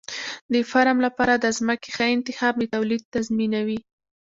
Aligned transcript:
د 0.53 0.55
فارم 0.71 0.97
لپاره 1.05 1.33
د 1.37 1.45
ځمکې 1.57 1.89
ښه 1.95 2.05
انتخاب 2.15 2.53
د 2.59 2.63
تولید 2.75 3.01
تضمینوي. 3.13 3.79